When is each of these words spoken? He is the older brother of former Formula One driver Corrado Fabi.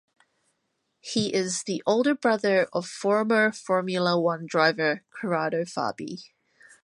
He 0.99 1.31
is 1.31 1.61
the 1.61 1.83
older 1.85 2.15
brother 2.15 2.67
of 2.73 2.87
former 2.87 3.51
Formula 3.51 4.19
One 4.19 4.47
driver 4.47 5.03
Corrado 5.11 5.61
Fabi. 5.63 6.31